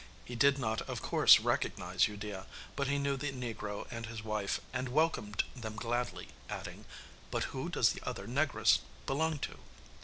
[0.25, 4.59] He did not of course recognise Udea, but he knew the negro and his wife,
[4.73, 6.85] and welcomed them gladly, adding,
[7.29, 9.59] 'But who does the other negress belong to?